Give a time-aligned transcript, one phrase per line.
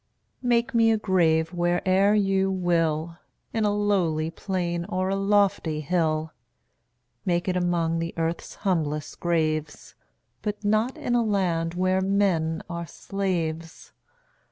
[0.41, 3.19] Make me a grave where'er you will,
[3.53, 6.33] In a lowly plain or a lofty hill;
[7.23, 9.93] Make it among earth's humblest graves,
[10.41, 13.93] But not in a land where men are slaves.